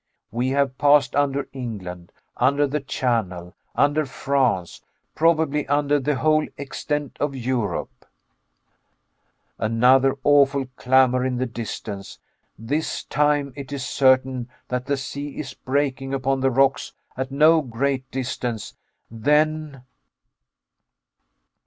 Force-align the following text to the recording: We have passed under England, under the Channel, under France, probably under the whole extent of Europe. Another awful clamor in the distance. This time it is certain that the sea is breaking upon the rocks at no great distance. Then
We 0.31 0.49
have 0.49 0.79
passed 0.79 1.15
under 1.15 1.47
England, 1.53 2.11
under 2.35 2.65
the 2.65 2.79
Channel, 2.79 3.53
under 3.75 4.07
France, 4.07 4.81
probably 5.13 5.67
under 5.67 5.99
the 5.99 6.15
whole 6.15 6.47
extent 6.57 7.15
of 7.19 7.35
Europe. 7.35 8.05
Another 9.59 10.17
awful 10.23 10.65
clamor 10.75 11.23
in 11.23 11.37
the 11.37 11.45
distance. 11.45 12.17
This 12.57 13.03
time 13.03 13.53
it 13.55 13.71
is 13.71 13.85
certain 13.85 14.49
that 14.69 14.87
the 14.87 14.97
sea 14.97 15.37
is 15.37 15.53
breaking 15.53 16.15
upon 16.15 16.39
the 16.39 16.49
rocks 16.49 16.93
at 17.15 17.29
no 17.29 17.61
great 17.61 18.09
distance. 18.09 18.73
Then 19.11 19.83